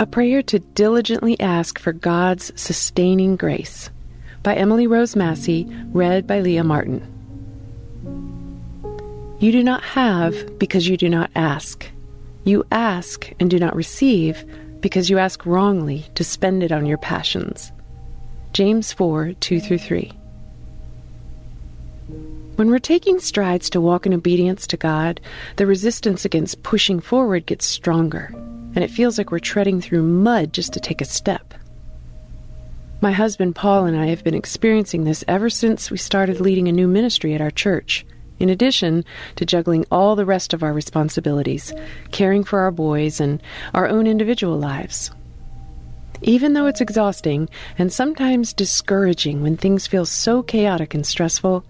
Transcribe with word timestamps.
A 0.00 0.06
Prayer 0.06 0.42
to 0.44 0.60
Diligently 0.60 1.40
Ask 1.40 1.76
for 1.76 1.92
God's 1.92 2.52
Sustaining 2.54 3.34
Grace 3.34 3.90
by 4.44 4.54
Emily 4.54 4.86
Rose 4.86 5.16
Massey, 5.16 5.66
read 5.86 6.24
by 6.24 6.38
Leah 6.38 6.62
Martin. 6.62 7.02
You 9.40 9.50
do 9.50 9.64
not 9.64 9.82
have 9.82 10.56
because 10.56 10.86
you 10.86 10.96
do 10.96 11.08
not 11.08 11.32
ask. 11.34 11.90
You 12.44 12.64
ask 12.70 13.32
and 13.40 13.50
do 13.50 13.58
not 13.58 13.74
receive 13.74 14.44
because 14.80 15.10
you 15.10 15.18
ask 15.18 15.44
wrongly 15.44 16.06
to 16.14 16.22
spend 16.22 16.62
it 16.62 16.70
on 16.70 16.86
your 16.86 16.98
passions. 16.98 17.72
James 18.52 18.92
4 18.92 19.32
2 19.40 19.58
through 19.60 19.78
3. 19.78 20.12
When 22.54 22.70
we're 22.70 22.78
taking 22.78 23.18
strides 23.18 23.68
to 23.70 23.80
walk 23.80 24.06
in 24.06 24.14
obedience 24.14 24.68
to 24.68 24.76
God, 24.76 25.20
the 25.56 25.66
resistance 25.66 26.24
against 26.24 26.62
pushing 26.62 27.00
forward 27.00 27.46
gets 27.46 27.66
stronger 27.66 28.32
and 28.78 28.84
it 28.84 28.92
feels 28.92 29.18
like 29.18 29.32
we're 29.32 29.40
treading 29.40 29.80
through 29.80 30.04
mud 30.04 30.52
just 30.52 30.72
to 30.72 30.78
take 30.78 31.00
a 31.00 31.04
step. 31.04 31.52
My 33.00 33.10
husband 33.10 33.56
Paul 33.56 33.86
and 33.86 33.96
I 33.98 34.06
have 34.06 34.22
been 34.22 34.36
experiencing 34.36 35.02
this 35.02 35.24
ever 35.26 35.50
since 35.50 35.90
we 35.90 35.96
started 35.96 36.40
leading 36.40 36.68
a 36.68 36.72
new 36.72 36.86
ministry 36.86 37.34
at 37.34 37.40
our 37.40 37.50
church, 37.50 38.06
in 38.38 38.48
addition 38.48 39.04
to 39.34 39.44
juggling 39.44 39.84
all 39.90 40.14
the 40.14 40.24
rest 40.24 40.54
of 40.54 40.62
our 40.62 40.72
responsibilities, 40.72 41.74
caring 42.12 42.44
for 42.44 42.60
our 42.60 42.70
boys 42.70 43.18
and 43.18 43.42
our 43.74 43.88
own 43.88 44.06
individual 44.06 44.56
lives. 44.56 45.10
Even 46.22 46.52
though 46.52 46.66
it's 46.66 46.80
exhausting 46.80 47.48
and 47.78 47.92
sometimes 47.92 48.52
discouraging 48.52 49.42
when 49.42 49.56
things 49.56 49.88
feel 49.88 50.06
so 50.06 50.40
chaotic 50.40 50.94
and 50.94 51.04
stressful, 51.04 51.64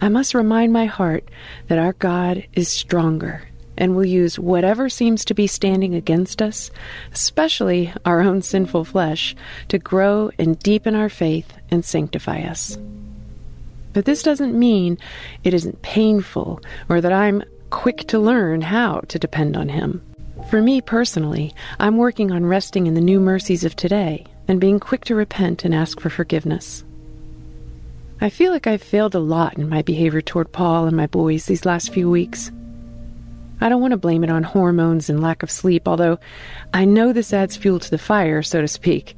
I 0.00 0.08
must 0.08 0.32
remind 0.32 0.72
my 0.72 0.86
heart 0.86 1.28
that 1.68 1.78
our 1.78 1.92
God 1.92 2.46
is 2.54 2.70
stronger 2.70 3.46
and 3.76 3.94
will 3.94 4.04
use 4.04 4.38
whatever 4.38 4.88
seems 4.88 5.24
to 5.24 5.34
be 5.34 5.46
standing 5.46 5.94
against 5.94 6.40
us, 6.40 6.70
especially 7.12 7.92
our 8.04 8.20
own 8.20 8.42
sinful 8.42 8.84
flesh, 8.84 9.34
to 9.68 9.78
grow 9.78 10.30
and 10.38 10.58
deepen 10.58 10.94
our 10.94 11.08
faith 11.08 11.52
and 11.70 11.84
sanctify 11.84 12.40
us. 12.40 12.78
But 13.92 14.04
this 14.04 14.22
doesn't 14.22 14.58
mean 14.58 14.98
it 15.42 15.54
isn't 15.54 15.82
painful 15.82 16.60
or 16.88 17.00
that 17.00 17.12
I'm 17.12 17.42
quick 17.70 18.06
to 18.08 18.18
learn 18.18 18.60
how 18.60 19.00
to 19.08 19.18
depend 19.18 19.56
on 19.56 19.70
Him. 19.70 20.02
For 20.50 20.60
me 20.60 20.80
personally, 20.80 21.54
I'm 21.80 21.96
working 21.96 22.30
on 22.30 22.46
resting 22.46 22.86
in 22.86 22.94
the 22.94 23.00
new 23.00 23.20
mercies 23.20 23.64
of 23.64 23.74
today 23.74 24.26
and 24.46 24.60
being 24.60 24.78
quick 24.78 25.04
to 25.06 25.14
repent 25.14 25.64
and 25.64 25.74
ask 25.74 25.98
for 25.98 26.10
forgiveness. 26.10 26.84
I 28.20 28.30
feel 28.30 28.52
like 28.52 28.66
I've 28.66 28.82
failed 28.82 29.14
a 29.14 29.18
lot 29.18 29.58
in 29.58 29.68
my 29.68 29.82
behavior 29.82 30.22
toward 30.22 30.52
Paul 30.52 30.86
and 30.86 30.96
my 30.96 31.06
boys 31.06 31.46
these 31.46 31.66
last 31.66 31.92
few 31.92 32.10
weeks. 32.10 32.50
I 33.60 33.68
don't 33.68 33.80
want 33.80 33.92
to 33.92 33.98
blame 33.98 34.22
it 34.22 34.30
on 34.30 34.42
hormones 34.42 35.08
and 35.08 35.22
lack 35.22 35.42
of 35.42 35.50
sleep, 35.50 35.88
although 35.88 36.18
I 36.74 36.84
know 36.84 37.12
this 37.12 37.32
adds 37.32 37.56
fuel 37.56 37.78
to 37.80 37.90
the 37.90 37.98
fire, 37.98 38.42
so 38.42 38.60
to 38.60 38.68
speak, 38.68 39.16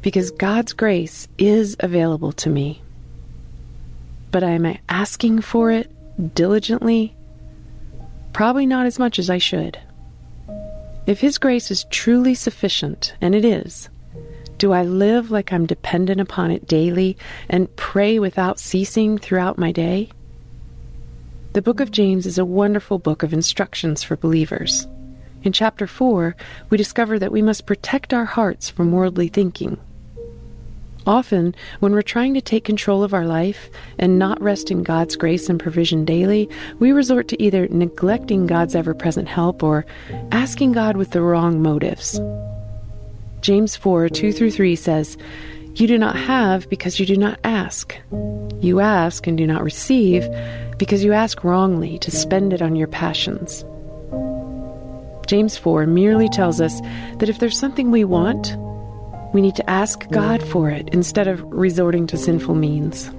because 0.00 0.30
God's 0.30 0.72
grace 0.72 1.26
is 1.38 1.76
available 1.80 2.32
to 2.32 2.50
me. 2.50 2.82
But 4.30 4.44
am 4.44 4.64
I 4.64 4.80
asking 4.88 5.40
for 5.40 5.70
it 5.72 5.90
diligently? 6.34 7.16
Probably 8.32 8.66
not 8.66 8.86
as 8.86 8.98
much 8.98 9.18
as 9.18 9.28
I 9.28 9.38
should. 9.38 9.78
If 11.06 11.20
His 11.20 11.38
grace 11.38 11.70
is 11.70 11.84
truly 11.90 12.34
sufficient, 12.34 13.14
and 13.20 13.34
it 13.34 13.44
is, 13.44 13.88
do 14.58 14.72
I 14.72 14.82
live 14.82 15.30
like 15.30 15.52
I'm 15.52 15.66
dependent 15.66 16.20
upon 16.20 16.50
it 16.50 16.68
daily 16.68 17.16
and 17.48 17.74
pray 17.76 18.18
without 18.18 18.60
ceasing 18.60 19.18
throughout 19.18 19.58
my 19.58 19.72
day? 19.72 20.10
The 21.52 21.62
book 21.62 21.80
of 21.80 21.90
James 21.90 22.26
is 22.26 22.38
a 22.38 22.44
wonderful 22.44 23.00
book 23.00 23.24
of 23.24 23.32
instructions 23.32 24.04
for 24.04 24.16
believers. 24.16 24.86
In 25.42 25.50
chapter 25.50 25.88
4, 25.88 26.36
we 26.68 26.78
discover 26.78 27.18
that 27.18 27.32
we 27.32 27.42
must 27.42 27.66
protect 27.66 28.14
our 28.14 28.24
hearts 28.24 28.70
from 28.70 28.92
worldly 28.92 29.26
thinking. 29.26 29.76
Often, 31.08 31.56
when 31.80 31.90
we're 31.90 32.02
trying 32.02 32.34
to 32.34 32.40
take 32.40 32.62
control 32.62 33.02
of 33.02 33.12
our 33.12 33.26
life 33.26 33.68
and 33.98 34.16
not 34.16 34.40
rest 34.40 34.70
in 34.70 34.84
God's 34.84 35.16
grace 35.16 35.48
and 35.48 35.58
provision 35.58 36.04
daily, 36.04 36.48
we 36.78 36.92
resort 36.92 37.26
to 37.28 37.42
either 37.42 37.66
neglecting 37.66 38.46
God's 38.46 38.76
ever 38.76 38.94
present 38.94 39.26
help 39.26 39.64
or 39.64 39.84
asking 40.30 40.70
God 40.70 40.96
with 40.96 41.10
the 41.10 41.20
wrong 41.20 41.60
motives. 41.60 42.20
James 43.40 43.74
4 43.74 44.08
2 44.08 44.32
through 44.32 44.52
3 44.52 44.76
says, 44.76 45.16
You 45.74 45.88
do 45.88 45.98
not 45.98 46.14
have 46.14 46.68
because 46.68 47.00
you 47.00 47.06
do 47.06 47.16
not 47.16 47.40
ask. 47.42 47.96
You 48.60 48.78
ask 48.78 49.26
and 49.26 49.36
do 49.36 49.48
not 49.48 49.64
receive 49.64 50.28
because 50.80 51.04
you 51.04 51.12
ask 51.12 51.44
wrongly 51.44 51.98
to 51.98 52.10
spend 52.10 52.54
it 52.54 52.62
on 52.62 52.74
your 52.74 52.88
passions. 52.88 53.66
James 55.26 55.58
4 55.58 55.86
merely 55.86 56.26
tells 56.30 56.58
us 56.58 56.80
that 57.18 57.28
if 57.28 57.38
there's 57.38 57.58
something 57.58 57.90
we 57.90 58.02
want, 58.02 58.56
we 59.34 59.42
need 59.42 59.54
to 59.56 59.70
ask 59.70 60.08
God 60.08 60.42
for 60.42 60.70
it 60.70 60.88
instead 60.88 61.28
of 61.28 61.44
resorting 61.52 62.06
to 62.06 62.16
sinful 62.16 62.54
means. 62.54 63.10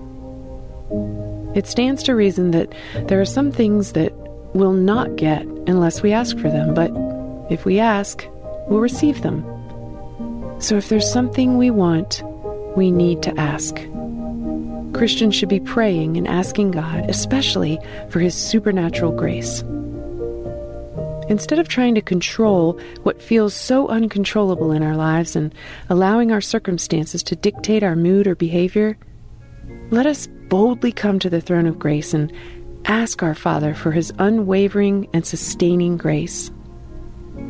It 1.56 1.68
stands 1.68 2.02
to 2.04 2.16
reason 2.16 2.50
that 2.50 2.74
there 3.08 3.22
are 3.22 3.26
some 3.26 3.52
things 3.52 3.94
that 3.94 4.12
we'll 4.56 4.74
not 4.74 5.16
get 5.16 5.44
unless 5.68 6.02
we 6.02 6.12
ask 6.12 6.38
for 6.40 6.50
them, 6.50 6.74
but 6.74 6.90
If 7.52 7.66
we 7.66 7.80
ask, 7.80 8.26
we'll 8.70 8.80
receive 8.80 9.24
them. 9.24 9.44
So 10.60 10.78
if 10.78 10.88
there's 10.88 11.12
something 11.12 11.58
we 11.58 11.70
want, 11.70 12.24
we 12.78 12.92
need 12.92 13.22
to 13.24 13.40
ask. 13.40 13.76
Christians 15.02 15.34
should 15.34 15.50
be 15.50 15.60
praying 15.60 16.16
and 16.16 16.28
asking 16.28 16.70
God, 16.70 17.10
especially 17.10 17.80
for 18.10 18.20
His 18.20 18.36
supernatural 18.36 19.12
grace. 19.12 19.64
Instead 21.28 21.58
of 21.58 21.68
trying 21.68 21.96
to 21.96 22.04
control 22.04 22.80
what 23.02 23.20
feels 23.20 23.56
so 23.56 23.88
uncontrollable 23.88 24.72
in 24.72 24.84
our 24.84 24.96
lives 24.96 25.36
and 25.36 25.56
allowing 25.90 26.32
our 26.32 26.40
circumstances 26.40 27.24
to 27.24 27.36
dictate 27.36 27.82
our 27.82 27.96
mood 27.96 28.28
or 28.28 28.36
behavior, 28.36 28.96
let 29.90 30.06
us 30.06 30.28
boldly 30.50 30.92
come 30.92 31.18
to 31.18 31.32
the 31.32 31.42
throne 31.42 31.66
of 31.66 31.80
grace 31.80 32.14
and 32.14 32.32
ask 32.86 33.24
our 33.24 33.34
Father 33.34 33.74
for 33.74 33.92
His 33.92 34.14
unwavering 34.20 35.10
and 35.14 35.26
sustaining 35.26 35.98
grace. 35.98 36.52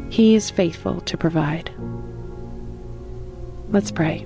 He 0.10 0.36
is 0.36 0.50
faithful 0.50 1.02
to 1.02 1.18
provide. 1.18 1.70
Let's 3.72 3.92
pray. 3.92 4.26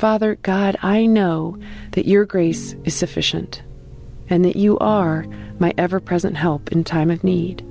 Father 0.00 0.36
God, 0.36 0.78
I 0.80 1.04
know 1.04 1.58
that 1.90 2.08
your 2.08 2.24
grace 2.24 2.74
is 2.84 2.94
sufficient 2.94 3.60
and 4.30 4.46
that 4.46 4.56
you 4.56 4.78
are 4.78 5.26
my 5.58 5.74
ever 5.76 6.00
present 6.00 6.38
help 6.38 6.72
in 6.72 6.84
time 6.84 7.10
of 7.10 7.22
need. 7.22 7.62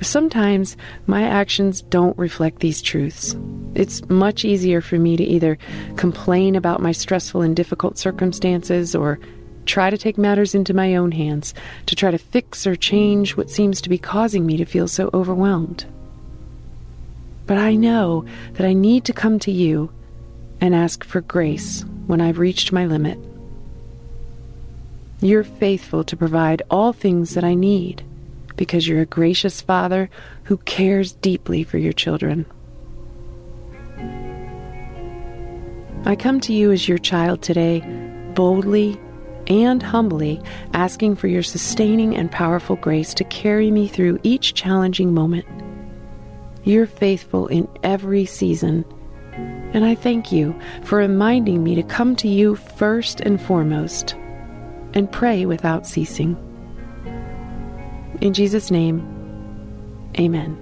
Sometimes 0.00 0.76
my 1.06 1.22
actions 1.22 1.82
don't 1.82 2.18
reflect 2.18 2.58
these 2.58 2.82
truths. 2.82 3.36
It's 3.76 4.04
much 4.08 4.44
easier 4.44 4.80
for 4.80 4.98
me 4.98 5.16
to 5.16 5.22
either 5.22 5.58
complain 5.96 6.56
about 6.56 6.82
my 6.82 6.90
stressful 6.90 7.42
and 7.42 7.54
difficult 7.54 7.98
circumstances 7.98 8.92
or 8.96 9.20
try 9.64 9.90
to 9.90 9.98
take 9.98 10.18
matters 10.18 10.56
into 10.56 10.74
my 10.74 10.96
own 10.96 11.12
hands 11.12 11.54
to 11.86 11.94
try 11.94 12.10
to 12.10 12.18
fix 12.18 12.66
or 12.66 12.74
change 12.74 13.36
what 13.36 13.48
seems 13.48 13.80
to 13.82 13.88
be 13.88 13.96
causing 13.96 14.44
me 14.44 14.56
to 14.56 14.64
feel 14.64 14.88
so 14.88 15.08
overwhelmed. 15.14 15.84
But 17.46 17.58
I 17.58 17.76
know 17.76 18.24
that 18.54 18.66
I 18.66 18.72
need 18.72 19.04
to 19.04 19.12
come 19.12 19.38
to 19.38 19.52
you 19.52 19.92
and 20.62 20.76
ask 20.76 21.02
for 21.02 21.20
grace 21.20 21.84
when 22.06 22.20
I've 22.20 22.38
reached 22.38 22.70
my 22.70 22.86
limit. 22.86 23.18
You're 25.20 25.42
faithful 25.44 26.04
to 26.04 26.16
provide 26.16 26.62
all 26.70 26.92
things 26.92 27.34
that 27.34 27.42
I 27.42 27.54
need 27.54 28.04
because 28.56 28.86
you're 28.86 29.00
a 29.02 29.06
gracious 29.06 29.60
Father 29.60 30.08
who 30.44 30.58
cares 30.58 31.12
deeply 31.14 31.64
for 31.64 31.78
your 31.78 31.92
children. 31.92 32.46
I 36.04 36.14
come 36.16 36.40
to 36.42 36.52
you 36.52 36.70
as 36.70 36.86
your 36.88 36.98
child 36.98 37.42
today, 37.42 37.80
boldly 38.34 39.00
and 39.48 39.82
humbly, 39.82 40.40
asking 40.74 41.16
for 41.16 41.26
your 41.26 41.42
sustaining 41.42 42.16
and 42.16 42.30
powerful 42.30 42.76
grace 42.76 43.14
to 43.14 43.24
carry 43.24 43.72
me 43.72 43.88
through 43.88 44.20
each 44.22 44.54
challenging 44.54 45.12
moment. 45.12 45.44
You're 46.62 46.86
faithful 46.86 47.48
in 47.48 47.68
every 47.82 48.26
season, 48.26 48.84
and 49.72 49.84
I 49.84 49.94
thank 49.94 50.30
you 50.30 50.58
for 50.84 50.98
reminding 50.98 51.64
me 51.64 51.74
to 51.74 51.82
come 51.82 52.14
to 52.16 52.28
you 52.28 52.56
first 52.56 53.20
and 53.20 53.40
foremost 53.40 54.14
and 54.94 55.10
pray 55.10 55.46
without 55.46 55.86
ceasing. 55.86 56.36
In 58.20 58.34
Jesus' 58.34 58.70
name, 58.70 59.00
amen. 60.18 60.61